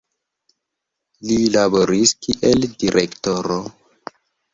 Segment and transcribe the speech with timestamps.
[1.31, 3.59] Li laboris kiel direktoro.